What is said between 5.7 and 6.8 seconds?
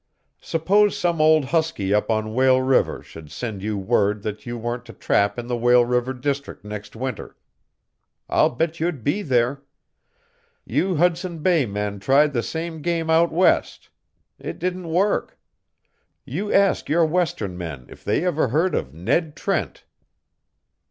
River district